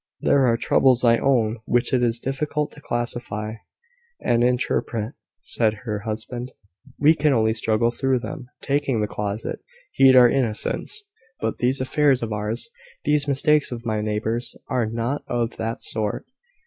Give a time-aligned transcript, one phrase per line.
[0.19, 3.57] "There are troubles, I own, which it is difficult to classify
[4.19, 6.53] and interpret," said her husband.
[6.97, 9.61] "We can only struggle through them, taking the closest
[9.91, 11.05] heed to our innocence.
[11.39, 12.71] But these affairs of ours
[13.03, 16.25] these mistakes of my neighbours are not of that sort.